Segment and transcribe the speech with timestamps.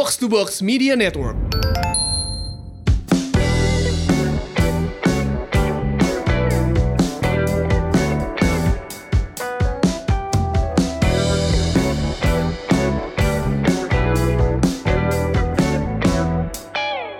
[0.00, 1.36] Box to Box Media Network.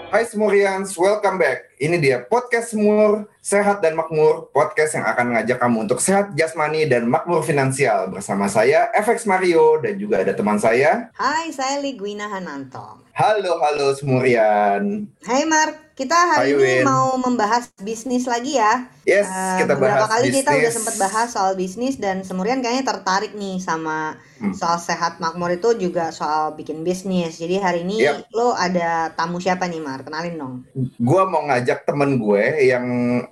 [0.09, 1.77] Hai Semurians, welcome back.
[1.77, 6.84] Ini dia podcast Semur, Sehat dan Makmur, podcast yang akan mengajak kamu untuk sehat jasmani
[6.84, 8.12] dan makmur finansial.
[8.12, 11.09] Bersama saya, FX Mario, dan juga ada teman saya.
[11.16, 13.00] Hai, saya Ligwina Hananto.
[13.11, 15.05] Halo, halo Semurian.
[15.20, 16.84] Hai Mark, kita hari Hai, ini Win.
[16.87, 18.88] mau membahas bisnis lagi ya.
[19.02, 22.87] Yes, Eh, kita beberapa bahas kali kita udah sempat bahas soal bisnis dan Semurian kayaknya
[22.87, 24.57] tertarik nih sama Hmm.
[24.57, 27.37] soal sehat makmur itu juga soal bikin bisnis.
[27.37, 28.32] Jadi hari ini Yap.
[28.32, 30.01] lo ada tamu siapa nih Mar?
[30.01, 30.54] Kenalin dong.
[30.96, 32.87] Gue mau ngajak temen gue yang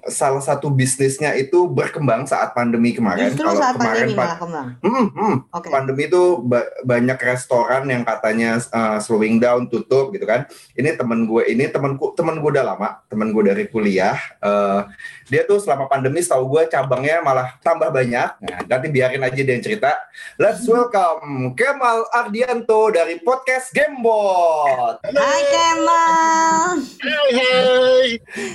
[0.07, 3.35] salah satu bisnisnya itu berkembang saat pandemi kemarin.
[3.35, 4.69] Justru saat pandemi pa- malah kembang.
[4.79, 5.35] Hmm, hmm.
[5.51, 5.69] Oke.
[5.69, 11.25] pandemi itu ba- banyak restoran yang katanya uh, slowing down tutup gitu kan ini temen
[11.25, 14.87] gue ini temenku temen gue udah lama temen gue dari kuliah Uh,
[15.27, 19.51] dia tuh selama pandemi setahu gue cabangnya malah tambah banyak nah nanti biarin aja dia
[19.51, 19.99] yang cerita
[20.39, 26.71] let's welcome Kemal Ardianto dari podcast Gamebot Hai Kemal.
[27.03, 28.07] Hai hai.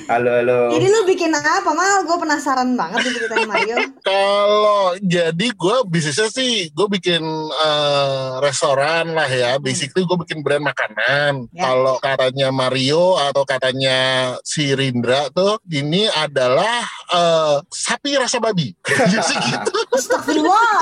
[0.08, 2.06] halo halo Jadi lu bikin apa Mal?
[2.06, 3.78] Gue penasaran banget nih ceritanya Mario.
[4.09, 9.58] Kalau jadi gue bisnisnya sih gue bikin eh, restoran lah ya.
[9.58, 11.50] Basically gue bikin brand makanan.
[11.50, 11.72] Ya.
[11.72, 13.98] Kalau katanya Mario atau katanya
[14.45, 18.76] si Rindra tuh ini adalah eh, sapi rasa babi.
[19.14, 19.72] Jadi gitu.
[19.95, 20.78] Astagfirullah.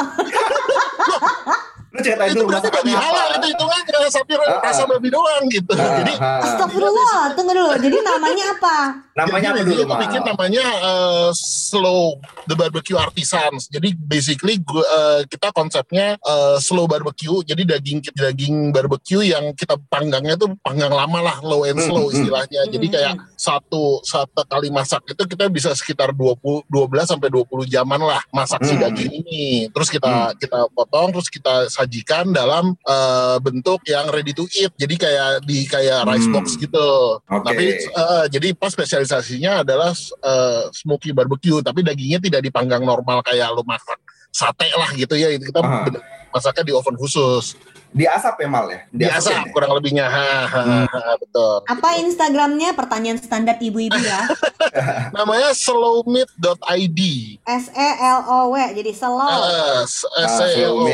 [1.91, 4.63] lu ceritain itu dulu berarti babi halal itu hitungannya sapi Ah, ah.
[4.63, 5.71] rasa babi doang gitu.
[5.75, 6.39] Ah, Jadi ah.
[6.43, 7.35] Astagfirullah.
[7.35, 7.71] Tunggu dulu.
[7.79, 8.77] Jadi namanya apa?
[9.21, 12.01] Namanya Jadi apa basically dulu bikin namanya eh, slow
[12.45, 13.69] the barbecue artisans.
[13.69, 17.39] Jadi basically gua, eh, kita konsepnya eh, slow barbecue.
[17.43, 22.09] Jadi daging daging barbecue yang kita panggangnya tuh panggang lama lah, low and slow Hmm,
[22.09, 22.17] hmm.
[22.17, 22.61] istilahnya.
[22.67, 27.65] Jadi Hmm, kayak satu satu kali masak itu kita bisa sekitar 20 12 sampai 20
[27.65, 28.89] jaman lah masak si Hmm.
[28.89, 29.69] daging ini.
[29.69, 34.73] Terus kita kita potong terus kita sajikan dalam eh, bentuk yang ready to eat.
[34.75, 36.35] Jadi kayak di kayak rice Hmm.
[36.35, 36.89] box gitu.
[37.21, 37.45] Oke.
[37.45, 38.73] Tapi eh, jadi pas
[39.11, 39.91] spesialisasinya adalah
[40.23, 43.99] eh, smoky barbecue, tapi dagingnya tidak dipanggang normal kayak lu masak
[44.31, 45.27] sate lah gitu ya.
[45.35, 47.59] Itu kita bener- masaknya di oven khusus.
[47.91, 49.51] Di asap ya Mal ya Di asap asap ya?
[49.51, 50.05] kurang lebihnya.
[50.05, 50.85] Ha, ha, Hmm.
[50.85, 51.53] ha, betul.
[51.65, 52.71] Apa Instagramnya?
[52.71, 54.25] Pertanyaan standar ibu-ibu ya.
[55.15, 56.99] Namanya slowmeat.id.
[57.41, 58.55] S E L O W.
[58.71, 59.19] Jadi slow.
[59.19, 60.91] Eh, s- S E L O W,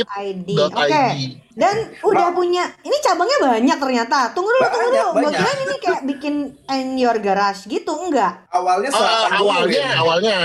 [0.00, 0.88] eh, dot Oke.
[0.88, 1.16] ID.
[1.52, 4.30] Dan udah punya, ini cabangnya banyak ternyata.
[4.30, 5.08] Tunggu dulu, tunggu dulu.
[5.18, 6.34] Gue kira ini kayak bikin
[6.70, 8.46] in your garage gitu, enggak?
[8.48, 9.02] awalnya dulu
[9.34, 9.90] awalnya ya?
[9.98, 10.36] awalnya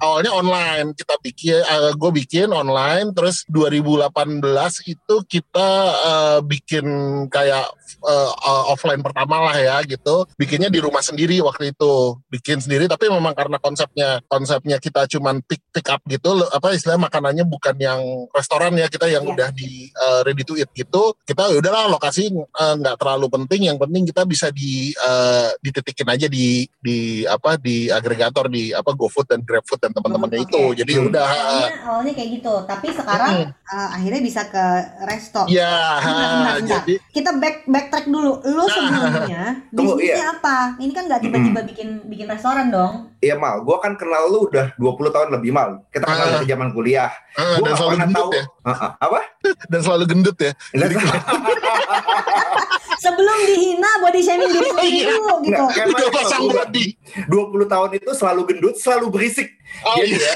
[0.00, 1.60] awalnya online kita bikin
[1.94, 4.40] gue bikin online terus 2018
[4.88, 6.86] itu kita eh, bikin
[7.28, 11.92] kayak eh, eh, offline pertama lah ya gitu bikinnya di rumah sendiri waktu itu
[12.28, 16.96] bikin sendiri tapi memang karena konsepnya konsepnya kita cuman pick pick up gitu apa istilah
[16.96, 19.32] makanannya bukan yang restoran ya kita yang Iya.
[19.32, 23.76] udah di eh, ready to eat gitu kita ya udahlah lokasi nggak terlalu penting yang
[23.76, 29.26] penting kita bisa di eh, dititikin aja di di apa di agregator di apa GoFood
[29.28, 30.76] dan GrabFood dan teman-temannya Hmm, itu oke.
[30.76, 31.06] jadi Hmm.
[31.06, 34.64] udah Awalnya, awalnya kayak gitu, tapi sekarang uh, akhirnya bisa ke
[35.04, 35.42] resto.
[35.46, 36.58] ya bentar.
[36.62, 38.32] jadi Kita back backtrack dulu.
[38.44, 40.36] Lu sebelumnya Tunggu, bisnisnya iya.
[40.36, 40.56] apa?
[40.76, 43.08] Ini kan nggak tiba-tiba bikin bikin restoran dong.
[43.18, 45.80] Iya mal, gue kan kenal lu udah 20 tahun lebih mal.
[45.88, 47.08] Kita kenal dari zaman kuliah.
[47.34, 48.30] ah, Gue dan selalu gendut tahu.
[48.32, 48.90] ya Ah, ah.
[49.00, 49.20] Apa?
[49.72, 50.52] dan selalu gendut ya
[53.00, 55.08] Sebelum dihina body shaming diri sendiri Iya.
[55.10, 55.56] dulu gitu.
[55.56, 56.84] Udah mana pasang body
[57.26, 57.32] 20
[57.66, 59.48] tahun itu selalu gendut, selalu berisik.
[59.82, 60.20] oh, Jadi iya.
[60.20, 60.34] ya,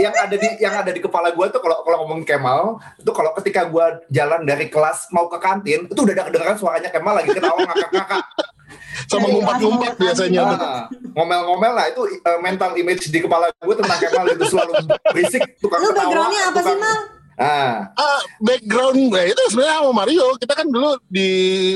[0.04, 2.60] yang ada di yang ada di kepala gue tuh kalau kalau ngomong Kemal,
[2.96, 6.90] itu kalau ketika gue jalan dari kelas mau ke kantin, itu udah ada kedengaran suaranya
[6.90, 8.24] Kemal lagi ketawa ngakak-ngakak.
[9.06, 10.66] sama ngumpat-ngumpat biasanya mau tuh.
[10.66, 14.72] Ah, ngomel-ngomel lah itu eh, mental image di kepala gue tentang Kemal itu selalu
[15.06, 16.98] berisik, tukang Lu backgroundnya apa sih tukang- Mal?
[17.38, 21.28] Ah, Ah, background gue itu sebenarnya sama Mario kita kan dulu di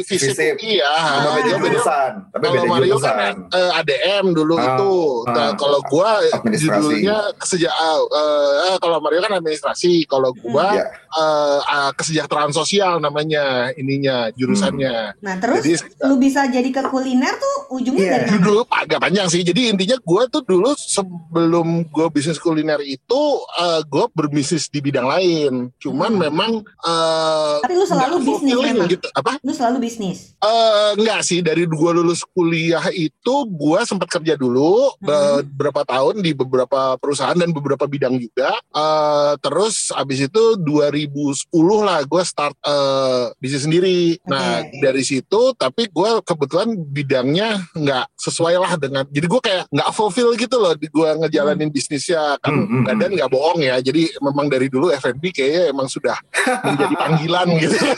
[0.03, 0.57] visip Visip.
[0.57, 0.89] iya
[1.21, 1.35] tapi Ah.
[1.37, 3.15] beda jurusan, tapi Kalau beda Mario jurusan.
[3.15, 4.95] kan eh, ADM dulu Ah, itu.
[5.27, 5.53] Nah, ah.
[5.55, 6.65] kalau gua Administrasi.
[6.81, 8.01] judulnya kesejahteraan.
[8.67, 10.85] eh, kalau Mario kan administrasi, kalau gua Iya.
[11.13, 13.41] Eh, ah, kesejahteraan sosial namanya
[13.73, 15.19] ininya jurusannya.
[15.19, 18.13] Nah terus Jadi lu bisa jadi ke kuliner tuh ujungnya Iya.
[18.13, 18.35] dari mana?
[18.37, 19.41] judul agak panjang sih.
[19.41, 23.21] Jadi intinya gua tuh dulu sebelum gua bisnis kuliner itu
[23.57, 25.53] eh, gua berbisnis di bidang lain.
[25.77, 26.23] Cuman Hmm.
[26.23, 28.89] memang eh, Tapi lu selalu bisnis memang.
[28.89, 29.07] gitu.
[29.13, 29.39] Apa?
[29.41, 30.35] Lu selalu bisnis.
[30.37, 35.43] Eh enggak sih dari gua lulus kuliah itu gua sempat kerja dulu Hmm.
[35.43, 38.55] beberapa tahun di beberapa perusahaan dan beberapa bidang juga.
[38.71, 40.43] Eh terus abis itu
[41.09, 44.19] 2010 lah gue start eh, bisnis sendiri.
[44.29, 44.81] Nah Oke.
[44.83, 49.05] dari situ tapi gue kebetulan bidangnya nggak sesuai lah dengan.
[49.09, 53.11] Jadi gue kayak nggak fulfill gitu loh di gue ngejalanin bisnisnya kan Hmm, hmm, badan
[53.15, 53.79] nggak bohong ya.
[53.79, 56.19] Jadi memang dari dulu F&B kayaknya emang sudah
[56.67, 57.77] menjadi panggilan gitu.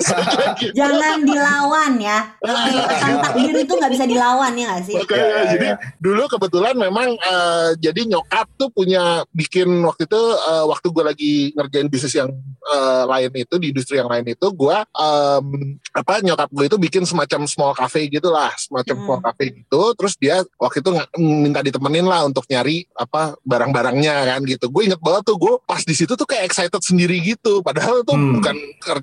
[0.53, 0.77] Gitu.
[0.79, 2.37] Jangan dilawan ya.
[2.93, 4.95] Pesan takdir itu nggak bisa dilawan ya nggak sih?
[5.01, 5.77] Makanya, Ya, ya, jadi ya.
[5.99, 11.33] dulu kebetulan memang eh, jadi nyokap tuh punya bikin waktu itu eh, waktu gue lagi
[11.57, 12.31] ngerjain bisnis yang
[13.07, 15.47] lain itu di industri yang lain itu gue em,
[15.91, 19.05] apa nyokap gue itu bikin semacam small cafe gitulah semacam Hmm.
[19.05, 24.41] small cafe gitu terus dia waktu itu minta ditemenin lah untuk nyari apa barang-barangnya kan
[24.43, 28.01] gitu gue inget banget tuh gue pas di situ tuh kayak excited sendiri gitu padahal
[28.01, 28.37] itu Hmm.
[28.37, 28.57] bukan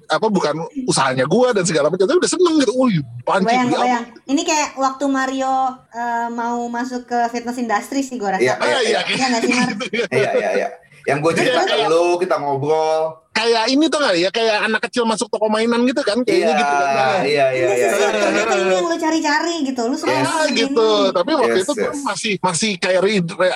[0.06, 4.06] apa bukan usahanya gue dan segala macam tapi udah seneng gitu wih panci Bayang, bayang.
[4.26, 5.56] Ini kayak waktu Mario
[5.90, 8.42] eh, mau masuk ke fitness industry sih gue rasa.
[8.42, 9.70] Iya, iya, Iya sih Mar?
[9.90, 10.70] Iya, iya, iya.
[11.08, 11.88] Yang gue cerita ke Iya.
[11.88, 13.02] lu, kita ngobrol.
[13.40, 16.60] Kayak ini tuh nggak ya kayak anak kecil masuk toko mainan gitu kan kayaknya Iya,
[16.60, 18.10] gitu kan iya, iya, Ini iya.
[18.12, 19.82] ternyata ini yang lu cari-cari gitu.
[19.88, 20.28] Lu selalu Yes.
[20.30, 20.58] Ah ini.
[20.60, 22.04] gitu, tapi waktu Yes, itu gue yes.
[22.04, 23.02] masih masih kayak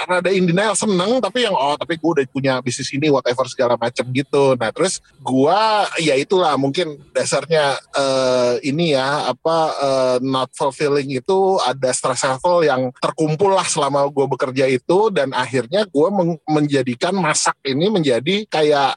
[0.07, 3.75] rada in denial seneng, tapi yang oh tapi gue udah punya bisnis ini whatever segala
[3.75, 4.55] macam gitu.
[4.55, 5.61] Nah terus gue
[5.99, 12.63] ya itulah mungkin dasarnya eh, ini ya apa eh, not fulfilling itu ada stress level
[12.63, 16.07] yang terkumpul lah selama gue bekerja itu dan akhirnya gue
[16.47, 18.95] menjadikan masak ini menjadi kayak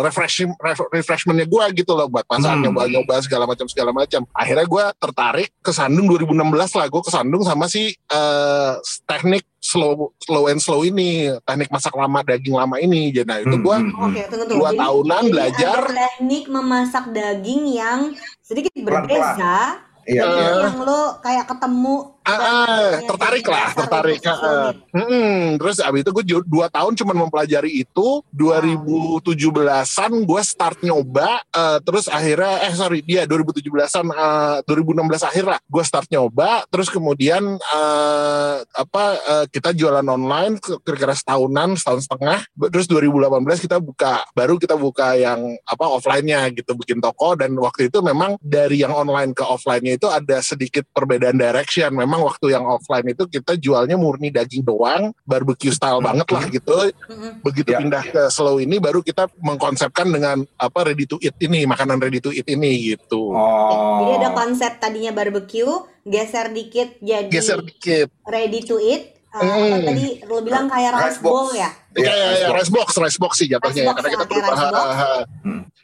[0.00, 2.62] refreshing ref- refreshmentnya gue gitu loh buat masak Hmm.
[2.64, 4.24] nyoba-nyoba segala macam segala macam.
[4.30, 6.34] Akhirnya gue tertarik ke Sandung 2016
[6.72, 8.72] lah gue ke Sandung sama si eh,
[9.04, 13.10] teknik slow slow and slow ini teknik masak lama daging lama ini.
[13.10, 14.12] Jadi nah itu Hmm, gue hmm, hmm.
[14.24, 14.54] Tunggu tunggu.
[14.56, 15.76] dua Jadi- tahunan jadi belajar.
[15.76, 18.00] ada teknik memasak daging yang
[18.40, 19.78] sedikit berbeda.
[20.08, 20.64] Iya, iya.
[20.64, 24.20] yang lo kayak ketemu Ah, ah, tertarik lah, tertarik.
[24.28, 24.76] ah, sulit.
[24.92, 25.56] Mm-mm.
[25.56, 28.20] Terus abis itu gue dua tahun cuma mempelajari itu.
[28.36, 31.40] 2017an gue start nyoba.
[31.48, 35.58] eh, terus akhirnya, eh sorry, dia 2017an, eh, 2016 akhir lah.
[35.64, 36.68] Gue start nyoba.
[36.68, 42.44] Terus kemudian eh, apa eh, kita jualan online kira-kira setahunan, setahun setengah.
[42.68, 47.32] Terus 2018 kita buka, baru kita buka yang apa offline-nya gitu, bikin toko.
[47.40, 51.90] Dan waktu itu memang dari yang online ke offline-nya itu ada sedikit perbedaan direction.
[51.94, 56.90] Memang waktu yang offline itu kita jualnya murni daging doang, barbecue style banget lah gitu.
[57.08, 57.40] Mm-mm.
[57.42, 57.78] Begitu Ya.
[57.80, 62.18] pindah ke slow ini baru kita mengkonsepkan dengan apa ready to eat ini, makanan ready
[62.18, 63.34] to eat ini gitu.
[63.34, 64.00] Oh.
[64.00, 65.68] Jadi ada konsep tadinya barbecue,
[66.02, 68.08] geser dikit jadi Geser dikit.
[68.24, 69.17] ready to eat.
[69.28, 69.60] Eh, Mm.
[69.68, 71.28] apa tadi lo bilang kayak rice Rice box.
[71.28, 71.70] bowl ya?
[71.92, 72.56] Iya, kayak rice ya, box.
[72.56, 74.56] rice box, rice box sih jatuhnya ya, karena kita ya, box.
[74.56, 75.22] ah, ah.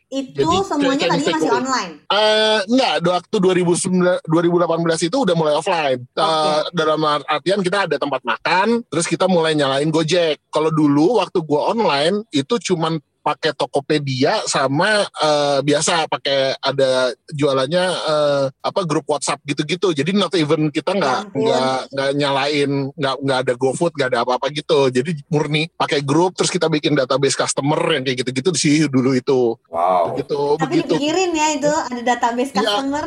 [0.06, 1.92] Itu Jadi, semuanya tadinya masih online.
[2.06, 6.00] Eh, enggak, waktu 2009, 2018 itu udah mulai offline.
[6.06, 10.38] Eh, dalam artian kita ada tempat makan, terus kita mulai nyalain Gojek.
[10.48, 17.84] Kalau dulu waktu gua online itu cuman pakai Tokopedia sama eh, biasa pakai ada jualannya
[17.88, 19.96] eh, apa grup WhatsApp gitu-gitu.
[19.96, 24.20] Jadi not even kita nggak Ya nggak nggak nyalain nggak nggak ada GoFood nggak ada
[24.28, 24.92] apa-apa gitu.
[24.92, 29.56] Jadi murni pakai grup terus kita bikin database customer yang kayak gitu-gitu sih dulu itu.
[29.72, 30.12] Wow.
[30.14, 32.60] Begitu Tapi begitu dipikirin ya itu ada database Iya.
[32.60, 33.06] customer.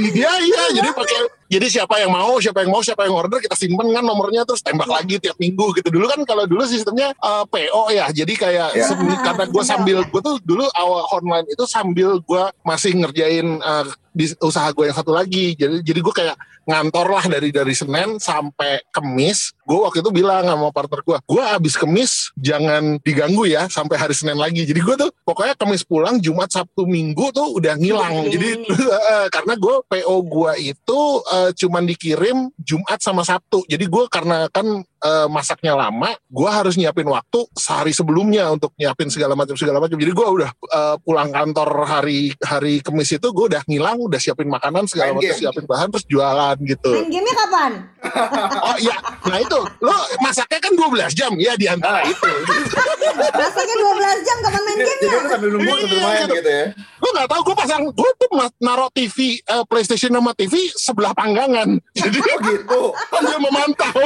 [0.00, 1.20] di dia iya jadi pakai
[1.52, 4.64] jadi siapa yang mau siapa yang mau siapa yang order kita simpen kan nomornya terus
[4.64, 4.96] tembak Iya.
[4.96, 8.86] lagi tiap minggu gitu dulu kan kalau dulu sistemnya eh, PO ya jadi kayak Iya.
[8.86, 13.60] semi- karena gue Sistem sambil gue tuh dulu awal online itu sambil gue masih ngerjain
[13.60, 15.56] eh, bis- usaha gue yang satu lagi.
[15.56, 19.50] Jadi jadi gue kayak ngantor lah dari dari Senin sampai Kemis.
[19.66, 24.14] Gue waktu itu bilang sama partner gue gue abis Kemis jangan diganggu ya sampai hari
[24.14, 24.62] Senin lagi.
[24.62, 28.28] Jadi gue tuh pokoknya Kemis pulang Jumat Sabtu Minggu tuh udah ngilang.
[28.28, 28.48] Iya, jadi
[29.02, 31.00] Eh, karena gue PO gue itu
[31.32, 33.64] eh, cuman dikirim Jumat sama Sabtu.
[33.66, 39.06] Jadi gue karena kan eh, masaknya lama, gue harus nyiapin waktu sehari sebelumnya untuk nyiapin
[39.06, 39.94] segala macam segala macam.
[39.94, 44.46] Jadi gue udah eh, pulang kantor hari hari Kamis itu gue udah ngilang, udah siapin
[44.46, 45.38] makanan segala macam, game.
[45.38, 46.90] siapin bahan terus jualan gitu.
[46.92, 47.72] Main gamenya kapan?
[48.62, 48.94] Oh iya,
[49.24, 52.04] nah itu lo masaknya kan 12 jam ya di antara Ah.
[52.04, 52.30] itu.
[53.42, 55.10] Rasanya 12 jam kapan main Jadi gamenya?
[55.12, 56.34] lu sambil nunggu sambil Iya, main gitu.
[56.36, 56.64] gitu ya.
[56.98, 58.28] Gue nggak tahu gue pasang gue tuh
[58.58, 61.68] naruh TV eh, PlayStation sama TV sebelah panggangan.
[61.98, 62.80] Jadi Oh gitu.
[63.10, 64.02] sambil memantau.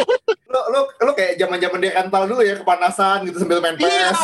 [0.47, 4.15] Lu lu lu kayak zaman-zaman dia rental dulu ya kepanasan gitu sambil main Iya.
[4.15, 4.19] PS.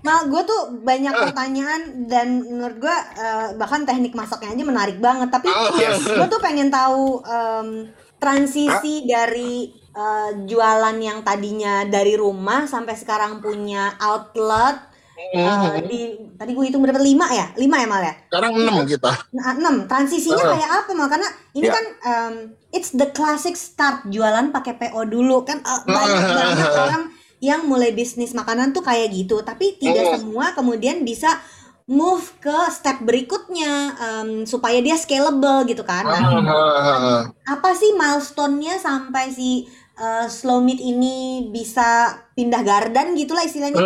[0.00, 5.28] Mal, gue tuh banyak pertanyaan dan menurut gue eh, bahkan teknik masaknya aja menarik banget.
[5.28, 6.08] Tapi Ah, yes.
[6.08, 7.68] gue tuh pengen tahu em,
[8.16, 14.87] transisi dari eh, jualan yang tadinya dari rumah sampai sekarang punya outlet.
[15.18, 15.84] Eh, Mhm.
[15.84, 16.00] di
[16.32, 19.10] tadi gue hitung berapa lima ya lima ya mal ya Sekarang 6 kita.
[19.32, 20.50] Nah, enam transisinya Ah.
[20.52, 21.74] kayak apa mal karena ini Ya.
[21.74, 22.34] kan em,
[22.70, 27.04] it's the classic start jualan pakai PO dulu kan eh, banyak banget orang
[27.38, 30.14] yang mulai bisnis makanan tuh kayak gitu, tapi tidak Hmm.
[30.20, 31.38] semua kemudian bisa
[31.84, 36.04] move ke step berikutnya em, supaya dia scalable gitu kan.
[36.04, 39.64] Nah, Ah, apa sih milestone-nya sampai si
[39.98, 43.82] uh, slow meat ini bisa pindah garden gitulah istilahnya,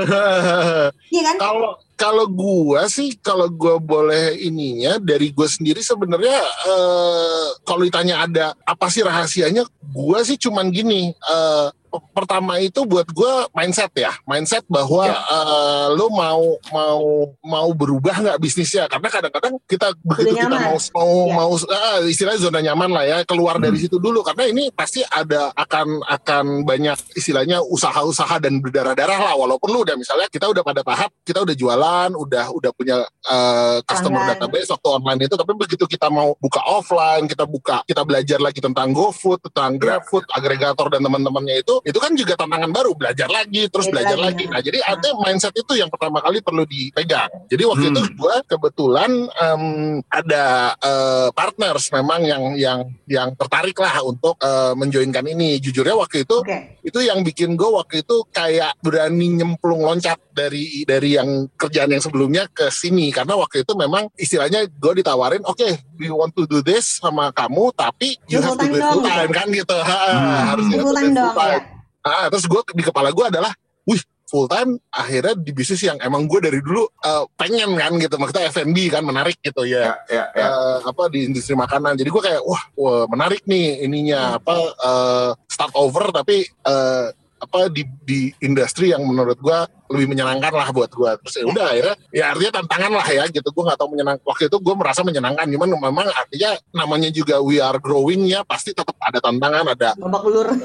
[1.14, 1.37] iya kan?
[1.40, 6.37] kalau kalau gua sih kalau gua boleh ininya dari gua sendiri sebenarnya
[6.69, 9.64] eh, kalau ditanya ada apa sih rahasianya
[9.95, 11.69] gua sih cuman gini eh,
[12.12, 15.18] pertama itu buat gua mindset ya mindset bahwa Ya.
[15.18, 17.02] eh, lo mau mau
[17.42, 21.34] mau berubah nggak bisnisnya karena kadang-kadang kita begitu kita mau mau Ya.
[21.34, 23.84] mau ah, istilahnya zona nyaman lah ya keluar dari Hmm.
[23.84, 29.68] situ dulu karena ini pasti ada akan akan banyak istilahnya usaha-usaha dan berdarah-darah lah walaupun
[29.68, 34.22] lu udah misalnya kita udah pada tahap kita udah jualan udah udah punya uh, customer
[34.22, 34.38] Pelanggan.
[34.38, 38.62] database waktu online itu tapi begitu kita mau buka offline kita buka kita belajar lagi
[38.62, 43.66] tentang GoFood tentang GrabFood agregator dan teman-temannya itu itu kan juga tantangan baru belajar lagi
[43.66, 44.54] terus Belajar belajar lagi, lagi.
[44.54, 47.30] Nah jadi ada mindset itu yang pertama kali perlu dipegang.
[47.50, 47.94] Jadi waktu Hmm.
[47.98, 49.62] itu gue kebetulan em,
[50.06, 50.44] ada
[50.78, 55.58] eh, partners memang yang yang yang tertarik lah untuk eh, menjoinkan ini.
[55.58, 56.78] Jujurnya waktu itu Oke.
[56.80, 62.00] itu yang bikin gue waktu itu kayak berani nyemplung loncat dari dari yang kerjaan yang
[62.00, 63.10] sebelumnya ke sini.
[63.10, 67.74] Karena waktu itu memang istilahnya gue ditawarin oke we want to do this sama kamu
[67.74, 69.76] tapi you Full have to time do it dong, full time kan gitu.
[69.76, 70.42] Ha, Hmm.
[70.50, 71.14] harus you Full time.
[71.14, 71.71] ya.
[72.02, 73.54] Ah, terus gue di kepala gue adalah,
[73.87, 78.16] wih full time akhirnya di bisnis yang emang gue dari dulu eh, pengen kan gitu,
[78.16, 79.92] maksudnya F&B kan menarik gitu ya.
[79.92, 80.47] Ya, ya, ya.
[80.49, 85.30] Eh, apa di industri makanan jadi gue kayak wah, wah menarik nih ininya apa eh,
[85.52, 87.06] start over tapi eh,
[87.42, 89.59] apa di di industri yang menurut gue
[89.92, 93.49] lebih menyenangkan lah buat gue terus ya udah akhirnya ya artinya tantangan lah ya gitu
[93.49, 97.61] gue nggak tahu menyenang waktu itu gue merasa menyenangkan cuman memang artinya namanya juga we
[97.61, 100.49] are growing ya pasti tetap ada tantangan ada Babak belur.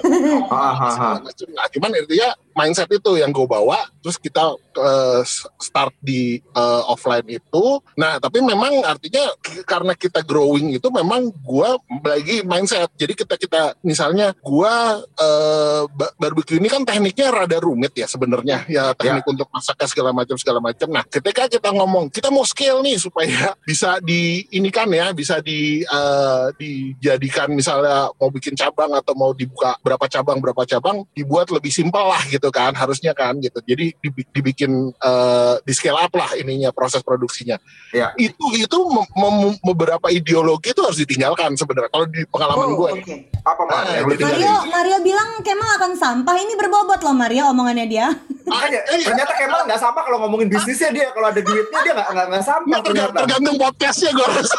[0.48, 1.16] Ah, ah, ah.
[1.54, 5.22] Nah, cuman intinya mindset itu yang gue bawa, terus kita eh,
[5.62, 7.66] start di eh, offline itu.
[7.98, 9.30] Nah, tapi memang artinya
[9.66, 11.70] karena kita growing itu memang gue
[12.06, 12.90] lagi mindset.
[12.98, 14.74] Jadi kita kita misalnya gue
[15.22, 20.10] eh, ba- barbecue ini kan tekniknya rada rumit ya sebenarnya, ya teknik untuk masaknya segala
[20.12, 20.88] macam segala macam.
[20.88, 25.40] Nah, ketika kita ngomong kita mau scale nih supaya bisa di ini kan ya, bisa
[25.40, 31.50] di eh, dijadikan misalnya mau bikin cabang atau mau dibuka berapa cabang berapa cabang dibuat
[31.50, 36.12] lebih simpel lah gitu kan harusnya kan gitu jadi dibi- dibikin eh, di scale up
[36.12, 37.58] lah ininya proses produksinya
[37.90, 38.12] Ya.
[38.16, 42.92] itu itu mem- mem- beberapa ideologi itu harus ditinggalkan sebenarnya kalau di pengalaman Oh, gue.
[43.42, 44.44] Apa Yang lu jadi- tinggalin?
[44.44, 46.36] Mario, Mario bilang Kemal akan sampah.
[46.36, 48.08] Ini berbobot loh Mario omongannya dia.
[48.48, 51.08] Makanya, ternyata Kemal nggak sama kalau ngomongin bisnisnya dia.
[51.12, 53.20] Kalau ada duitnya dia nggak nggak nggak sampah Nggak, terga- ternyata.
[53.22, 54.56] tergantung podcastnya gue rasa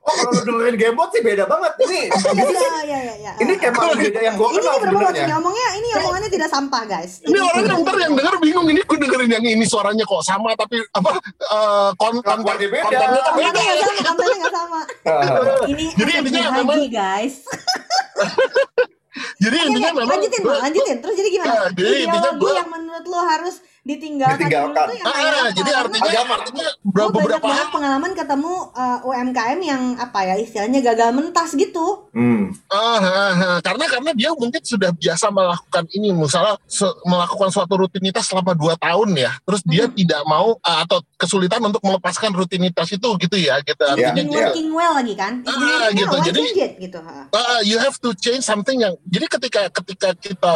[0.00, 1.72] Oh, kalau lu dengerin Gamebot sih beda banget.
[1.80, 2.48] Ini ini, Iya,
[2.80, 3.32] iya, iya, iya.
[3.38, 5.20] ini Kemal beda yang gue ini kenal sebenarnya.
[5.20, 7.12] ini omongnya ini omongannya tidak sampah guys.
[7.22, 10.52] ini orang yang ntar yang denger bingung ini gue dengerin yang ini suaranya kok sama
[10.54, 12.84] tapi apa eh, kon- konten Kelakuannya beda.
[12.88, 14.80] kontennya Kontennya beda nggak sama, kontennya nggak sama.
[15.68, 17.34] Ini Jadi intinya memang- guys.
[19.36, 20.96] jadi intinya oke, memang lanjutin, lanjutin.
[20.98, 21.50] Terus jadi gimana?
[21.50, 23.54] Nah, jadi intinya gua- yang menurut lo harus
[23.88, 24.84] ditinggalkan, Ditinggalkan.
[24.84, 26.34] dulu tuh yang Ah, jadi artinya Agama.
[26.36, 32.04] artinya Gue beberapa banyak pengalaman ketemu uh, UMKM yang apa ya istilahnya gagal mentas gitu.
[32.12, 32.52] Hmm.
[32.68, 33.58] Ah, ah, ah.
[33.58, 38.76] karena karena dia mungkin sudah biasa melakukan ini misalnya se- melakukan suatu rutinitas selama dua
[38.76, 39.96] tahun ya terus dia Hmm.
[39.96, 44.28] tidak mau ah, atau kesulitan untuk melepaskan rutinitas itu gitu ya gitu Iya, artinya iya.
[44.28, 45.32] dia- working well lagi kan?
[45.42, 46.04] Ah, working gitu.
[46.04, 46.98] well, why Jadi- it gitu.
[47.32, 50.52] Ah, you have to change something yang jadi ketika ketika kita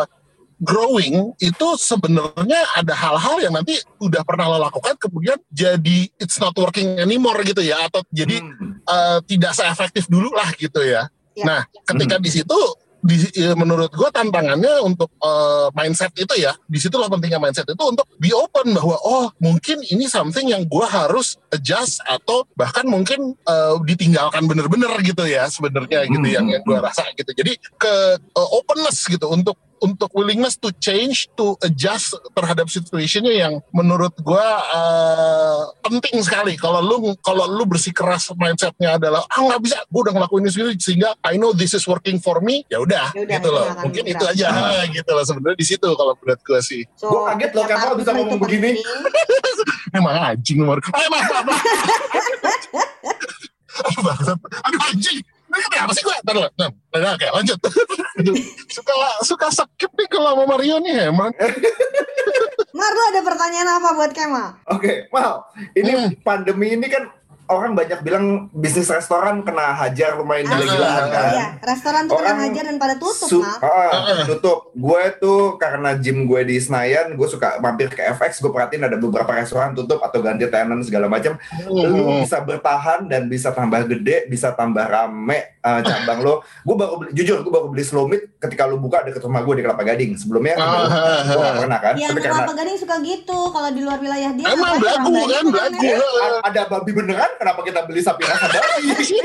[0.62, 6.54] growing itu sebenarnya ada hal-hal yang nanti udah pernah lo lakukan kemudian jadi it's not
[6.54, 8.78] working anymore gitu ya atau jadi Hmm.
[8.82, 11.10] eh, tidak seefektif dulu lah gitu ya.
[11.34, 11.44] Ya.
[11.44, 12.24] Nah, ketika Hmm.
[12.24, 12.58] di situ
[13.02, 17.82] di, ya, menurut gue tantangannya untuk eh, mindset itu ya, di situlah pentingnya mindset itu
[17.82, 23.34] untuk be open bahwa oh mungkin ini something yang gue harus adjust atau bahkan mungkin
[23.34, 26.36] eh, ditinggalkan bener-bener gitu ya sebenarnya gitu Hmm.
[26.38, 27.34] yang yang gue rasa gitu.
[27.34, 33.54] Jadi ke eh, openness gitu untuk untuk willingness to change, to adjust terhadap situationnya yang
[33.74, 36.54] menurut gua eh, penting sekali.
[36.54, 40.72] Kalau lu kalau lu bersikeras mindsetnya adalah ah nggak bisa, gua udah ngelakuin ini sendiri
[40.78, 43.66] sehingga I know this is working for me, ya udah Ya gitu itu loh.
[43.82, 44.48] Mungkin itu aja
[44.96, 46.86] gitu loh sebenarnya di situ kalau menurut gua sih.
[46.94, 48.78] So, Gua kaget loh, Kemal bisa ngomong begini.
[49.98, 50.78] Emang anjing nomor.
[50.78, 51.44] Eh maaf maaf.
[51.44, 51.62] maaf.
[53.82, 54.38] Aduh bangsat.
[54.38, 55.20] Aduh anjing.
[55.52, 56.16] Ini kenapa sih gue?
[56.24, 56.48] Ntar lo.
[56.56, 57.58] Nah, nah, oke lanjut.
[58.74, 58.92] Suka
[59.22, 61.30] suka skip nih kalau sama Mario nih emang.
[62.72, 64.48] Mar, lu ada pertanyaan apa buat Kemal?
[64.66, 65.44] Oke, Mal.
[65.76, 66.10] Ini Hmm.
[66.24, 67.04] pandemi ini kan
[67.54, 71.30] orang banyak bilang bisnis restoran kena hajar lumayan Ah, gila-gilaan kan.
[71.30, 73.58] Iya, restoran tuh kena Orang hajar dan pada tutup, Su- Mal.
[73.60, 73.90] ah,
[74.24, 74.58] tutup.
[74.72, 78.38] Gue tuh karena gym gue di Senayan, gue suka mampir ke FX.
[78.38, 81.36] Gue perhatiin ada beberapa restoran tutup atau ganti tenant segala macam.
[81.62, 82.20] Lu Hmm.
[82.20, 86.34] bisa bertahan dan bisa tambah gede, bisa tambah rame uh, cabang lo.
[86.60, 89.54] Gue baru beli, jujur gue baru beli slow meat ketika lu buka deket rumah gue
[89.54, 90.14] di Kelapa Gading.
[90.14, 90.86] Sebelumnya Ah,
[91.22, 91.94] gue gak pernah kan.
[91.94, 94.46] Karena kelapa gading suka gitu kalau di luar wilayah dia.
[94.48, 95.90] Emang belagu kan, belagu.
[96.42, 99.18] ada babi beneran, kenapa kita beli sapi rasa babi?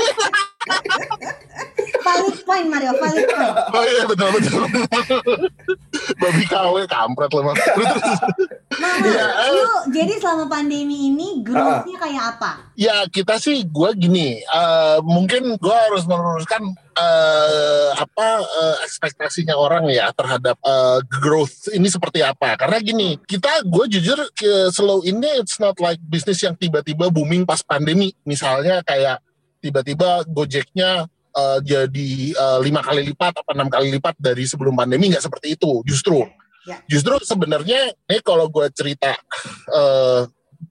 [2.01, 3.55] Valid point Mario, valid point.
[3.77, 4.61] Oh iya betul betul.
[6.17, 7.59] Babi KW kampret loh Mas.
[8.81, 9.51] Mama, Iya, eh.
[9.53, 12.51] lu jadi selama pandemi ini growth-nya kayak apa?
[12.73, 19.85] ya kita sih gue gini, eh, mungkin gue harus meluruskan eh, apa eh, ekspektasinya orang
[19.93, 22.57] ya terhadap eh, growth ini seperti apa.
[22.57, 27.45] Karena gini, kita gue jujur ke slow ini it's not like bisnis yang tiba-tiba booming
[27.45, 28.13] pas pandemi.
[28.25, 29.21] Misalnya kayak
[29.61, 31.05] tiba-tiba Gojeknya
[31.37, 32.09] eh, jadi
[32.65, 35.85] lima kali lipat apa enam kali lipat dari sebelum pandemi nggak seperti itu.
[35.85, 36.25] Justru,
[36.67, 36.83] Ya.
[36.83, 39.15] justru sebenarnya ini kalau gue cerita
[39.71, 40.21] eh,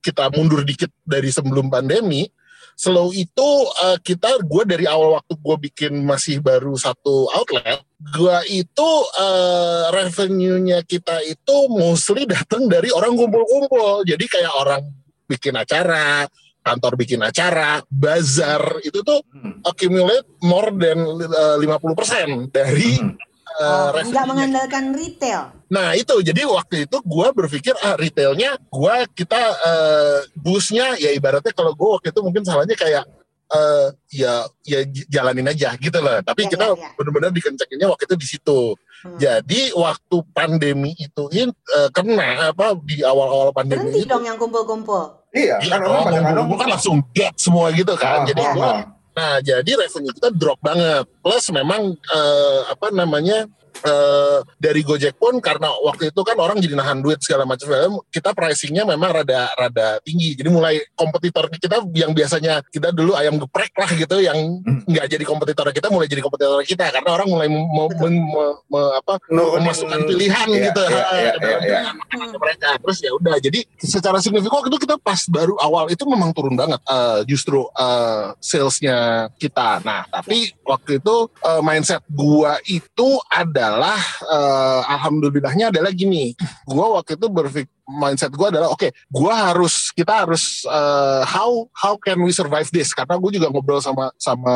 [0.05, 2.29] kita mundur dikit dari sebelum pandemi,
[2.77, 3.49] slow itu
[3.89, 7.81] eh, kita gue dari awal waktu gue bikin masih baru satu outlet,
[8.13, 14.05] gue itu eh, revenue-nya kita itu mostly datang dari orang kumpul-kumpul.
[14.05, 14.83] Jadi kayak orang
[15.25, 16.29] bikin acara,
[16.61, 19.65] kantor bikin acara, bazar itu tuh Hmm.
[19.65, 23.17] accumulate more than eh, 50% dari Hmm.
[23.57, 25.43] Eh, Oh, revenue-nya nggak mengandalkan retail.
[25.67, 31.51] Nah itu jadi waktu itu gue berpikir ah retailnya gue kita eh boostnya ya ibaratnya
[31.51, 33.05] kalau gue waktu itu mungkin salahnya kayak
[33.47, 36.19] eh ya ya jalanin aja gitu loh.
[36.21, 36.89] Tapi Ya, kita ya, ya.
[36.99, 38.61] benar-benar dikencekinnya waktu itu di situ.
[39.07, 39.19] Hmm.
[39.23, 44.11] Jadi waktu pandemi itu in, eh, kena apa di awal-awal pandemi Berhenti itu.
[44.11, 45.23] dong yang kumpul-kumpul.
[45.31, 48.23] Iya, Iya kan orang pada dong, kadang gua kan langsung get semua gitu kan.
[48.23, 48.79] Ah, jadi ah, gua ah.
[49.17, 51.09] Nah, jadi revenue kita drop banget.
[51.25, 53.49] Plus memang eh, apa namanya
[53.83, 57.69] eh, dari Gojek pun karena waktu itu kan orang jadi nahan duit segala macam,
[58.09, 60.33] kita pricingnya memang rada rada tinggi.
[60.33, 64.83] Jadi mulai kompetitor kita yang biasanya kita dulu ayam geprek lah gitu, yang Hmm.
[64.89, 68.09] nggak jadi kompetitor kita mulai jadi kompetitor kita karena orang mulai mem- Betul.
[68.09, 71.81] mem- me- apa Nurunin- memasukkan pilihan Iya, gitu ke dalam iya, iya.
[71.93, 72.69] makanan mereka.
[72.81, 76.57] Terus ya udah, jadi secara signifikan waktu itu kita pas baru awal itu memang turun
[76.57, 79.83] banget eh, justru eh, salesnya kita.
[79.85, 86.35] Nah, tapi waktu itu eh, mindset gua itu adalah eh, alhamdulillahnya adalah gini.
[86.67, 91.95] Gua waktu itu berpikir mindset gua adalah oke, gua harus kita harus eh, how how
[91.97, 92.91] can we survive this?
[92.91, 94.55] Karena gue juga ngobrol sama sama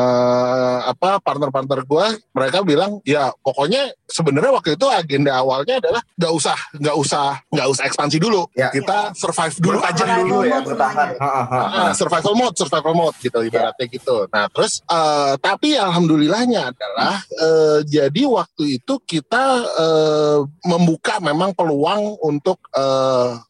[0.83, 6.57] apa partner-partner gua, mereka bilang ya pokoknya sebenarnya waktu itu agenda awalnya adalah nggak usah
[6.75, 8.67] nggak usah nggak usah ekspansi dulu, Ya.
[8.69, 11.07] kita survive dulu Bertahan aja Survival dulu ya, mode bertahan.
[11.15, 11.23] semuanya.
[11.23, 11.79] Ha, ha, ha, ha.
[11.87, 14.15] Ah, survival mode, survival mode gitu ibaratnya gitu.
[14.27, 19.43] Nah terus eh, tapi alhamdulillahnya adalah eh, jadi waktu itu kita
[19.79, 22.59] eh, membuka memang peluang untuk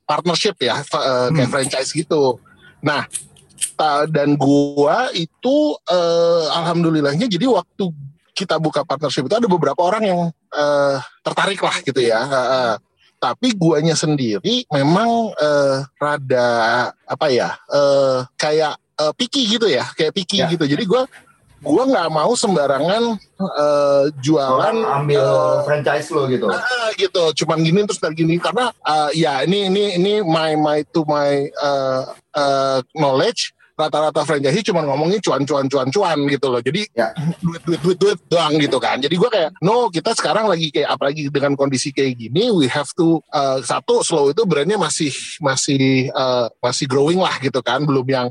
[0.03, 1.53] partnership ya eh, kayak Hmm.
[1.53, 2.37] franchise gitu.
[2.81, 3.05] Nah
[3.77, 5.55] ta- dan gua itu
[5.87, 7.85] eh, alhamdulillahnya jadi waktu
[8.31, 12.19] kita buka partnership itu ada beberapa orang yang eh, tertarik lah gitu ya.
[12.25, 12.75] Eh, eh.
[13.21, 16.49] Tapi guanya sendiri memang eh, rada
[17.05, 20.49] apa ya eh, kayak eh, picky gitu ya, kayak picky Ya.
[20.49, 20.65] gitu.
[20.65, 21.05] Jadi gua
[21.61, 23.03] gua nggak mau sembarangan
[23.37, 26.49] eh, jualan Orang ambil eh, franchise lo gitu.
[26.49, 30.81] Ah, gitu cuman gini terus dari gini karena uh, ya ini ini ini my my
[30.89, 36.61] to my uh, uh, knowledge rata-rata franchise cuma ngomongnya cuan cuan cuan cuan gitu loh
[36.61, 37.09] jadi Ya.
[37.41, 40.91] duit duit duit duit doang gitu kan jadi gua kayak no kita sekarang lagi kayak
[40.93, 45.09] apalagi dengan kondisi kayak gini we have to uh, satu slow itu brandnya masih
[45.41, 48.27] masih uh, masih growing lah gitu kan belum yang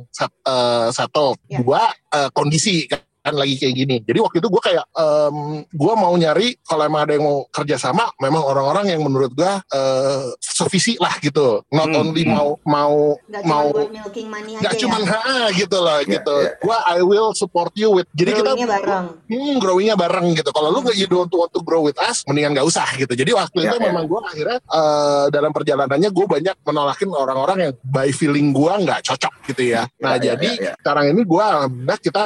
[0.47, 1.59] uh, satu Ya.
[1.67, 1.83] dua
[2.15, 3.97] uh, kondisi kan kan lagi kayak gini.
[4.01, 7.77] Jadi waktu itu gue kayak em, gue mau nyari kalau emang ada yang mau kerja
[7.77, 11.63] sama, memang orang-orang yang menurut gue eh, sevisi lah gitu.
[11.69, 12.33] Not Hmm, only hmm.
[12.33, 12.95] mau mau
[13.27, 14.81] Nggak cuma mau buat milking money aja nggak ya.
[14.81, 16.35] cuman ha gitu loh Ya, gitu.
[16.39, 16.51] ya.
[16.61, 18.07] Gua I will support you with.
[18.13, 19.07] Jadi kita Growing-nya bareng.
[19.27, 20.51] hmm, growingnya bareng gitu.
[20.51, 23.11] Kalau lu nggak you don't want to grow with us, mendingan nggak usah gitu.
[23.11, 23.83] Jadi waktu Ya, itu ya.
[23.91, 29.03] memang gue akhirnya eh, dalam perjalanannya gue banyak menolakin orang-orang yang by feeling gue nggak
[29.03, 29.83] cocok gitu ya.
[29.99, 30.75] Nah Ya, ya, jadi ya, ya.
[30.79, 32.25] sekarang ini gue alhamdulillah kita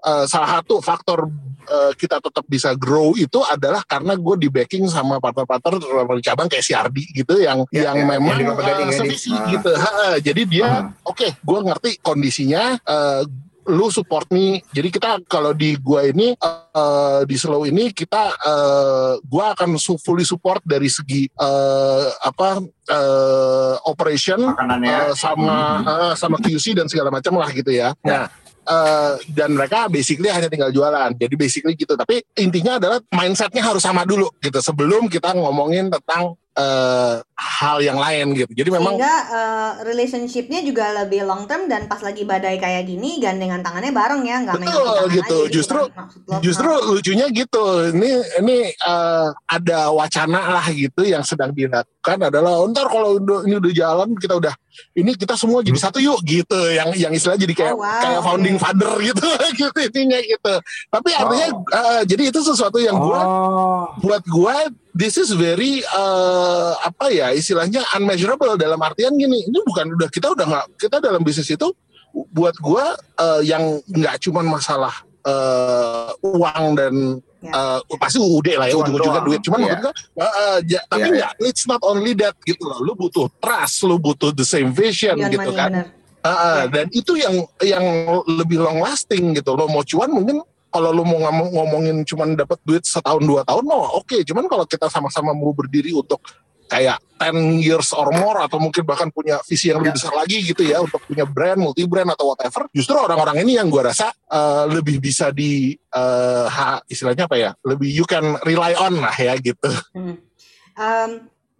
[0.00, 1.28] eh, salah satu faktor
[1.64, 5.78] eh, kita tetap bisa grow itu adalah karena gue di backing sama partner-partner
[6.20, 8.92] cabang kayak si Ardi gitu yang Ya, yang ya, memang yang eh, ini.
[8.96, 9.46] sevisi Ah.
[9.48, 9.70] gitu.
[9.70, 10.82] Ha, jadi dia Ah.
[11.04, 13.22] oke gue ngerti kondisinya eh,
[13.68, 19.20] lu support me jadi kita kalau di gua ini uh, di slow ini kita uh,
[19.22, 22.58] gua akan fully support dari segi uh, apa
[22.90, 24.90] uh, operation Makanannya.
[24.90, 28.26] uh, sama uh, sama QC dan segala macam lah gitu ya nah
[28.66, 31.14] uh, dan mereka basically hanya tinggal jualan.
[31.16, 31.94] Jadi basically gitu.
[31.96, 34.58] Tapi intinya adalah mindsetnya harus sama dulu gitu.
[34.60, 40.92] Sebelum kita ngomongin tentang uh, hal yang lain gitu jadi memang Sehingga uh, relationshipnya juga
[40.94, 44.68] lebih long term dan pas lagi badai kayak gini gandengan tangannya bareng ya nggak main
[44.68, 45.38] Betul, tangan gitu.
[45.38, 46.36] aja, Justru- kan lo.
[46.40, 47.64] Justru lucunya gitu.
[47.90, 51.88] Ini ini eh, ada wacana lah gitu yang sedang dilakukan
[52.22, 54.52] adalah "Oh, ntar kalau udah- ini udah jalan kita udah
[54.92, 56.60] ini kita semua jadi satu yuk gitu.
[56.70, 58.62] Yang yang istilah jadi kayak Oh, wow, kayak founding oke.
[58.62, 60.54] father gitu gitu intinya gitu.
[60.88, 63.84] Tapi artinya eh, jadi itu sesuatu yang gua Oh.
[63.98, 64.56] buat gua
[64.92, 70.30] this is very eh, apa ya istilahnya unmeasurable dalam artian gini ini bukan udah kita
[70.30, 71.68] udah nggak kita dalam bisnis itu
[72.30, 76.94] buat gua eh, yang nggak cuman masalah eh, uang dan
[77.40, 77.80] Ya.
[77.80, 79.28] eh, pasti UUD lah ya ujung-ujungnya doang.
[79.32, 79.66] duit cuman Iya.
[79.72, 82.92] maksud gua eh, eh, ja- tapi Iya, nggak it's not only that gitu loh lu
[82.92, 85.86] butuh trust lu butuh the same vision Beyond gitu money, kan bener.
[86.20, 86.64] Ah, ah, Iya.
[86.68, 87.84] dan itu yang yang
[88.28, 92.60] lebih long lasting gitu lo mau cuan mungkin kalau lo mau ngomong, ngomongin cuman dapat
[92.60, 96.20] duit setahun dua tahun mau oke cuman kalau kita sama-sama mau berdiri untuk
[96.70, 99.96] kayak 10 years or more atau mungkin bahkan punya visi yang lebih Ya.
[99.98, 103.66] besar lagi gitu ya untuk punya brand multi brand atau whatever justru orang-orang ini yang
[103.66, 108.72] gua rasa eh, lebih bisa di eh, ha- istilahnya apa ya lebih you can rely
[108.72, 110.16] on lah ya gitu Hmm.
[110.72, 111.10] Um,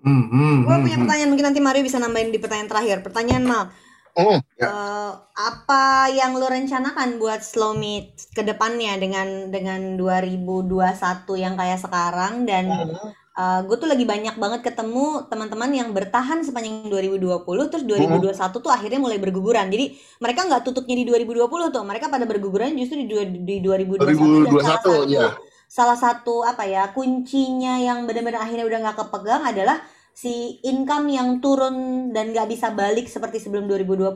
[0.00, 1.04] Hmm, hmm, gue hmm, punya hmm.
[1.04, 3.04] pertanyaan mungkin nanti Mario bisa nambahin di pertanyaan terakhir.
[3.04, 3.64] Pertanyaan Mal,
[4.10, 4.40] Hmm.
[4.56, 4.64] Ya.
[4.64, 10.88] eh, apa yang lo rencanakan buat Slow Meet ke depannya dengan dengan 2021
[11.36, 12.90] yang kayak sekarang dan
[13.64, 19.00] gue tuh lagi banyak banget ketemu teman-teman yang bertahan sepanjang 2020 terus 2021 tuh akhirnya
[19.00, 19.70] mulai berguguran.
[19.70, 23.06] Jadi mereka nggak tutupnya di 2020 tuh, mereka pada berguguran justru di,
[23.44, 25.28] di 2021 dan salah 2021, satu ya.
[25.70, 29.76] salah satu apa ya kuncinya yang benar-benar akhirnya udah nggak kepegang adalah
[30.20, 34.12] si income yang turun dan nggak bisa balik seperti sebelum 2020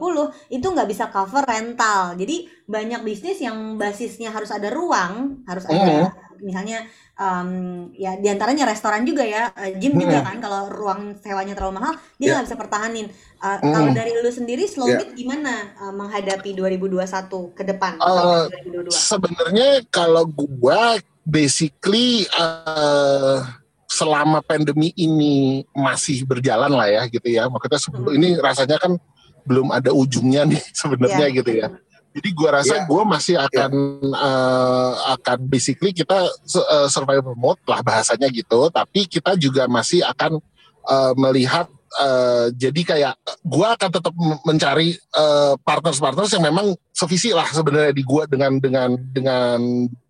[0.52, 2.12] itu nggak bisa cover rental.
[2.20, 6.12] Jadi banyak bisnis yang basisnya harus ada ruang, harus ada
[6.44, 6.84] misalnya
[7.16, 11.80] em, ya di antaranya restoran juga ya, eh, gym juga kan kalau ruang sewanya terlalu
[11.80, 13.08] mahal dia nggak bisa pertahanin.
[13.08, 13.72] Eh, Hmm.
[13.72, 15.00] Kalau dari lu sendiri Slow Ya.
[15.00, 17.96] Meet gimana eh, menghadapi 2021 ke depan?
[17.96, 18.92] 2022?
[18.92, 23.63] sebenarnya kalau gua basically eh,
[23.94, 28.18] selama pandemi ini masih berjalan lah ya gitu ya maksudnya sebelum Hmm.
[28.18, 28.98] ini rasanya kan
[29.46, 31.36] belum ada ujungnya nih sebenarnya Iya.
[31.38, 31.68] gitu ya
[32.14, 32.86] jadi gua rasa Iya.
[32.86, 33.70] gua masih akan
[34.10, 40.42] eh, akan basically kita eh, survival mode lah bahasanya gitu tapi kita juga masih akan
[40.84, 47.46] eh, melihat eh, jadi kayak gua akan tetap mencari eh, partners-partners yang memang sevisi lah
[47.46, 49.58] sebenarnya di gua dengan dengan dengan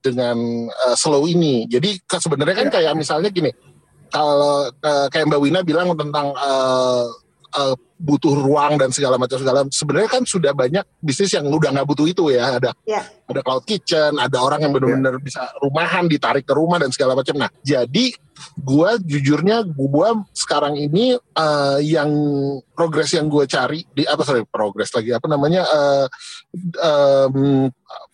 [0.00, 0.36] dengan
[0.68, 1.64] eh, slow ini.
[1.66, 3.48] Jadi ke- sebenarnya kan kayak misalnya gini,
[4.14, 7.06] kalau eh, kayak Mbak Wina bilang tentang eh,
[7.58, 11.88] eh, butuh ruang dan segala macam segala sebenarnya kan sudah banyak bisnis yang udah nggak
[11.88, 12.62] butuh itu ya.
[12.62, 13.02] Ada Iya.
[13.26, 17.34] ada cloud kitchen ada orang yang benar-benar bisa rumahan ditarik ke rumah dan segala macam.
[17.34, 18.14] Nah jadi
[18.56, 22.10] gua jujurnya gua sekarang ini eh, yang
[22.72, 26.06] progres yang gua cari di apa sorry progres lagi apa namanya eh,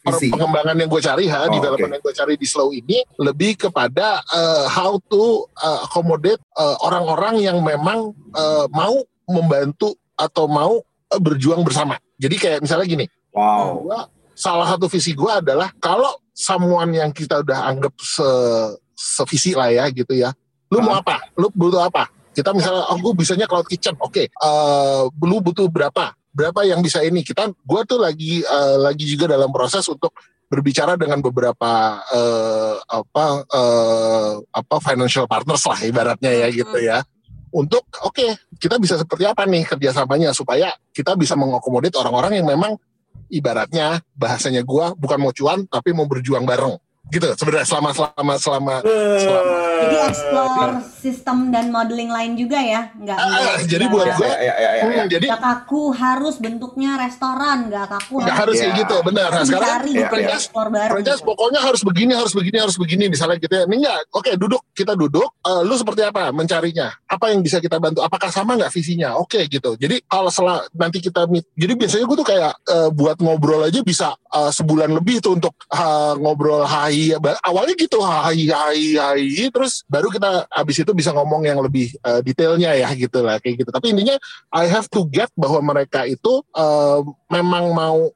[0.01, 0.33] per- Visi.
[0.33, 1.97] pengembangan yang gue cari ha Oh, development oke.
[2.01, 7.41] yang gue cari di slow ini lebih kepada eh, how to eh, accommodate eh, orang-orang
[7.41, 8.97] yang memang eh, mau
[9.29, 10.81] membantu atau mau
[11.11, 13.87] berjuang bersama jadi kayak misalnya gini Wow.
[13.87, 14.01] gua
[14.35, 18.27] salah satu visi gue adalah kalau someone yang kita udah anggap se
[19.01, 20.37] sevisi lah ya gitu ya.
[20.69, 21.25] Lu mau apa?
[21.41, 22.13] Lu butuh apa?
[22.37, 23.97] Kita misalnya oh gue bisanya cloud kitchen.
[23.97, 26.13] Oke eh, lu butuh berapa?
[26.31, 27.25] Berapa yang bisa ini?
[27.25, 30.13] Kita gue tuh lagi eh, lagi juga dalam proses untuk
[30.53, 37.01] berbicara dengan beberapa eh, apa eh, apa financial partners lah ibaratnya ya gitu ya.
[37.51, 42.79] Untuk oke kita bisa seperti apa nih kerjasamanya supaya kita bisa mengakomodir orang-orang yang memang
[43.31, 46.79] ibaratnya bahasanya gua bukan mau cuan tapi mau berjuang bareng
[47.11, 48.75] gitu sebenarnya selama selama selama
[49.17, 49.55] selama.
[49.81, 54.15] Jadi explore sistem dan modeling lain juga ya, nggak Ah, nggak- jadi nggak- buat Ya,
[54.15, 54.83] gua- ya, ya, ya, ya, ya.
[54.85, 58.79] Hmm, jadi nggak kaku harus bentuknya restoran, nggak kaku nggak harus kayak Ya.
[58.79, 59.29] gitu benar.
[59.31, 60.37] Nah sekarang cari Ya, gitu, ya.
[60.91, 63.05] franchise pokoknya harus begini harus begini harus begini.
[63.09, 63.65] Misalnya gitu ya.
[63.65, 65.29] Ini enggak oke duduk kita duduk.
[65.41, 66.93] Eh, lu seperti apa mencarinya?
[67.07, 68.01] Apa yang bisa kita bantu?
[68.01, 69.17] Apakah sama nggak visinya?
[69.17, 69.75] Oke gitu.
[69.75, 73.81] Jadi kalau setelah nanti kita meet jadi biasanya gue tuh kayak eh, buat ngobrol aja
[73.81, 77.00] bisa eh, sebulan lebih tuh untuk eh, ngobrol hai
[77.45, 82.21] awalnya gitu hai hai hai terus baru kita abis itu bisa ngomong yang lebih eh,
[82.21, 83.71] detailnya ya gitu lah kayak gitu.
[83.71, 84.17] Tapi intinya
[84.53, 86.99] I have to get bahwa mereka itu eh,
[87.31, 88.11] memang mau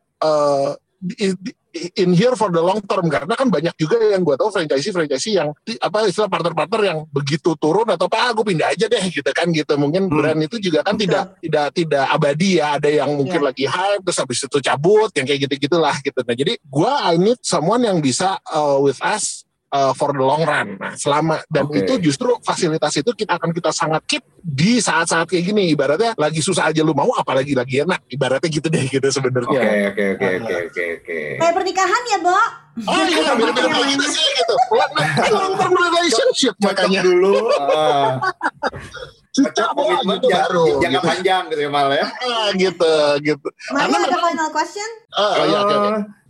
[1.05, 1.57] di- di-
[1.99, 5.27] in here for the long term karena kan banyak juga yang gue tahu franchise franchise
[5.27, 5.51] yang
[5.83, 9.75] apa istilah partner-partner yang begitu turun atau apa gue pindah aja deh gitu kan gitu
[9.75, 10.15] mungkin Hmm.
[10.21, 11.09] brand itu juga kan Betul.
[11.09, 13.47] tidak tidak tidak abadi ya ada yang mungkin Iya.
[13.51, 17.15] lagi hype terus habis itu cabut yang kayak gitu gitulah gitu nah jadi gue I
[17.17, 19.44] need someone yang bisa uh, with us
[19.75, 21.83] uh, for the long run nah selama dan Oke.
[21.83, 26.39] itu justru fasilitas itu kita akan kita sangat keep di saat-saat kayak gini ibaratnya lagi
[26.39, 29.51] susah aja lu mau apalagi lagi enak ibaratnya gitu deh gitu Oke sebenarnya
[29.91, 31.19] oke oke oke oke oke.
[31.41, 32.39] Kayak pernikahan ya, Bo?
[32.85, 34.55] Oh iya, mirip-mirip kayak gitu sih gitu.
[35.31, 37.01] Long term relationship makanya.
[37.07, 37.35] dulu.
[39.35, 40.65] Cocok bawa komitmen baru.
[40.79, 41.09] jangka Gitu.
[41.11, 42.07] panjang gitu ya Mal ya.
[42.07, 43.49] Ah, gitu, gitu.
[43.67, 44.91] Karena ada final question?
[45.11, 45.61] Ah, oh, iya.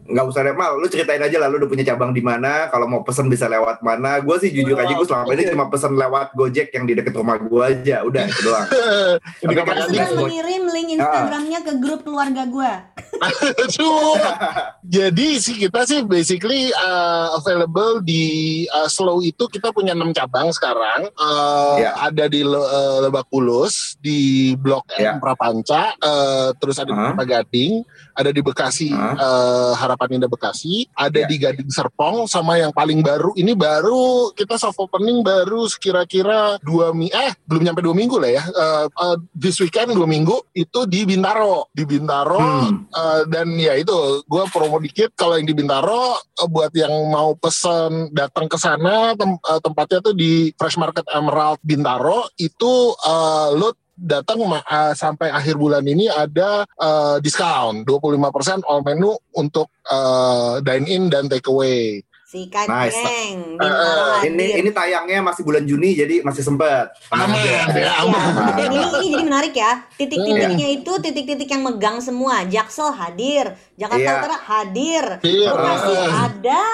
[0.05, 2.85] Nggak usah deh mal lu ceritain aja lah lu udah punya cabang di mana kalau
[2.85, 6.33] mau pesen bisa lewat mana gue sih jujur aja gue selama ini cuma pesen lewat
[6.33, 8.69] gojek yang di deket rumah gue aja udah itu doang
[9.41, 10.21] Tapi kan Aduh.
[10.21, 11.27] mengirim link Ah.
[11.27, 12.73] Instagramnya ke grup keluarga gue.
[13.19, 14.15] Aduh.
[14.95, 18.23] Jadi sih kita sih basically uh, available di
[18.69, 21.09] uh, Slow itu kita punya enam cabang sekarang.
[21.17, 21.97] Uh, Ya.
[21.99, 24.87] Ada di Le- uh, Lebak Bulus, di Blok.
[24.95, 27.11] M Prapanca, uh, terus ada di Ah.
[27.11, 27.83] Kelapa Gading,
[28.15, 29.15] ada di Bekasi Ah.
[29.19, 31.27] uh, Harapan Indah Bekasi, ada Ya.
[31.27, 36.95] di Gading Serpong, sama yang paling baru ini baru kita soft opening baru kira-kira dua
[36.95, 38.45] mi eh belum nyampe dua minggu lah ya.
[38.55, 42.39] Uh, uh, this weekend dua minggu itu di Bintaro, di Bintaro.
[42.39, 42.87] Hmm.
[42.95, 47.35] Uh, dan ya itu gue promo dikit kalau yang di Bintaro uh, buat yang mau
[47.35, 53.51] pesen datang ke sana tem- uh, tempatnya tuh di Fresh Market Emerald Bintaro itu uh,
[53.55, 58.21] lo datang ma- uh, sampai akhir bulan ini ada uh, diskon 25%
[58.63, 62.03] all menu untuk uh, dine in dan take away.
[62.25, 62.99] Sikat Nice.
[62.99, 63.55] geng.
[63.55, 67.93] Eh, Bintaro ini ini tayangnya masih bulan Juni jadi masih sempet Tenang Aman, ya, Ya,
[67.97, 68.23] aman.
[68.59, 69.87] ini, ini jadi menarik ya.
[69.95, 70.77] Titik-titiknya Iya.
[70.77, 72.43] itu titik-titik yang megang semua.
[72.43, 74.19] Jaksel hadir, Jakarta Iya.
[74.19, 75.49] Utara hadir, Iya.
[75.49, 76.11] Bekasi Ah.
[76.27, 76.65] ada,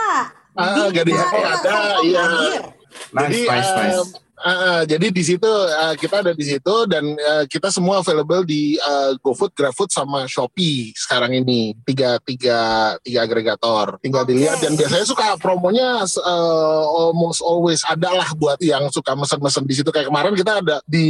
[0.50, 2.20] Ah, Gading ada, iya.
[2.20, 2.62] hadir.
[3.10, 4.08] nice Jadi, nice nice um,
[4.40, 8.42] uh, uh, jadi di situ uh, kita ada di situ dan uh, kita semua available
[8.44, 12.58] di uh, GoFood, GrabFood sama Shopee sekarang ini tiga tiga
[13.04, 14.00] tiga agregator.
[14.00, 14.30] Tinggal Oke.
[14.32, 19.74] dilihat dan biasanya suka promonya uh, almost always ada lah buat yang suka mesen-mesen di
[19.76, 19.88] situ.
[19.92, 21.06] Kayak kemarin kita ada di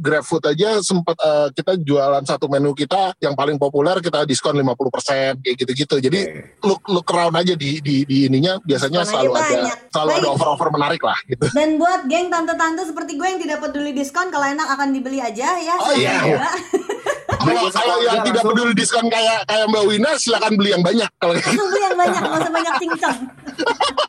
[0.00, 5.42] GrabFood aja sempat uh, kita jualan satu menu kita yang paling populer kita diskon 50%
[5.44, 5.96] kayak gitu-gitu.
[6.00, 6.42] Jadi Oke.
[6.64, 9.78] look look around aja di di, di ininya biasanya aja selalu ada banyak.
[9.92, 10.34] selalu ada Baik.
[10.34, 11.44] offer-offer menarik lah gitu.
[11.52, 15.58] Dan buat geng tante-tante seperti gue yang tidak peduli diskon, kalau enak akan dibeli aja
[15.58, 15.74] ya.
[15.82, 16.50] Oh, iya, juga.
[17.36, 18.48] Kalau Beli kalau yang tidak langsung.
[18.54, 21.34] peduli diskon kayak kayak Mbak Wina silakan beli yang banyak kalau.
[21.36, 23.18] Langsung beli yang banyak, nggak usah banyak cincang.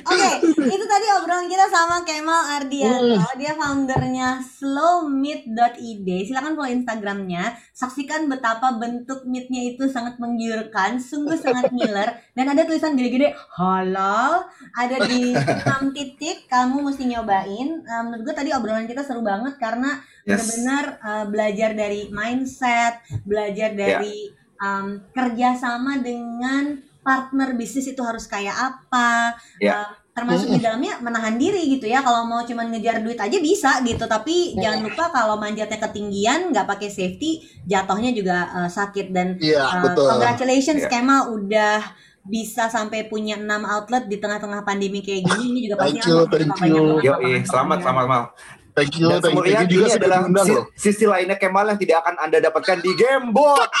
[0.00, 3.20] Oke, itu tadi obrolan kita sama Kemal Ardianto.
[3.36, 6.08] Dia foundernya slowmeat.id.
[6.24, 7.54] Silakan follow Instagramnya.
[7.76, 12.16] Saksikan betapa bentuk meatnya itu sangat menggiurkan, sungguh sangat ngiler.
[12.32, 14.48] Dan ada tulisan gede-gede halal.
[14.72, 16.48] Ada di 6 titik.
[16.48, 17.68] Kamu mesti nyobain.
[17.84, 20.36] Eh, menurut gue tadi obrolan kita seru banget karena Yes.
[20.36, 24.28] benar-benar eh, belajar dari mindset, belajar dari
[24.60, 29.74] um, kerjasama dengan partner bisnis itu harus kayak apa, Ya.
[29.74, 31.98] uh, termasuk di dalamnya menahan diri gitu ya.
[31.98, 36.66] Kalau mau cuman ngejar duit aja bisa gitu, tapi jangan lupa kalau manjatnya ketinggian, nggak
[36.66, 40.06] pakai safety, jatuhnya juga uh, sakit dan Iya, uh, betul.
[40.10, 40.88] congratulations Ya.
[40.90, 41.78] Kemal udah
[42.20, 45.44] bisa sampai punya 6 outlet di tengah-tengah pandemi kayak gini.
[45.48, 47.00] Ini juga pasti Thank you, akan thank you.
[47.00, 47.80] Yo, lapangan selamat pekerjaan.
[47.80, 48.24] selamat mal.
[48.70, 49.66] Thank you, Dan thank you.
[49.66, 50.64] Juga adalah si- loh.
[50.74, 53.68] sisi lainnya Kemal yang tidak akan anda dapatkan di Gamebot.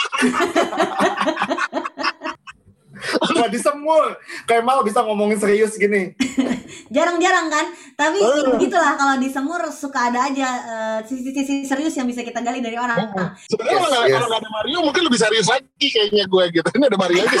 [3.20, 6.12] Wah di semua Kemal bisa ngomongin serius gini.
[6.94, 7.66] jarang-jarang kan?
[7.94, 8.52] Tapi Ah.
[8.52, 12.76] begitulah kalau di semur suka ada aja eh, sisi-sisi serius yang bisa kita gali dari
[12.76, 13.10] orang.
[13.10, 14.20] Nah, Sebenarnya Yes, kalau nggak yes.
[14.20, 16.68] kalau ada Mario mungkin lebih serius lagi kayaknya gue gitu.
[16.70, 17.38] Ini ada Mario aja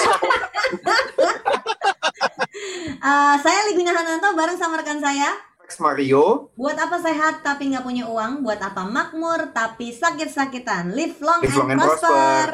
[3.00, 5.30] eh, saya Ligwina Hananto bareng sama rekan saya.
[5.60, 8.42] Max Mario, buat apa sehat tapi nggak punya uang?
[8.42, 10.90] Buat apa makmur tapi sakit-sakitan?
[10.90, 12.46] Live long, Live long and and prosper.